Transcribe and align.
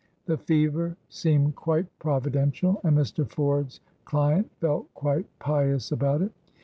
The 0.25 0.39
fever 0.39 0.97
seemed 1.09 1.55
quite 1.55 1.85
providential, 1.99 2.81
and 2.83 2.97
Mr. 2.97 3.29
Ford's 3.29 3.81
client 4.03 4.49
felt 4.59 4.91
quite 4.95 5.27
pious 5.37 5.91
about 5.91 6.23
it. 6.23 6.31